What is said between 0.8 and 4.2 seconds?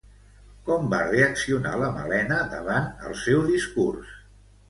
va reaccionar la Malena davant el seu discurs?